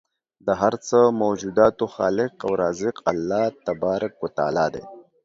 د 0.45 0.49
هر 0.61 0.73
څه 0.87 0.97
موجوداتو 1.23 1.85
خالق 1.95 2.33
او 2.45 2.51
رازق 2.63 2.95
الله 3.11 3.45
تبارک 3.67 4.13
و 4.19 4.27
تعالی 4.37 4.67
دی 4.73 4.83